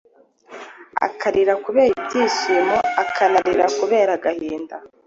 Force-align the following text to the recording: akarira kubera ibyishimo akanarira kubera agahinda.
akarira 1.07 1.53
kubera 1.65 1.91
ibyishimo 1.97 2.77
akanarira 3.03 3.65
kubera 3.77 4.11
agahinda. 4.17 4.75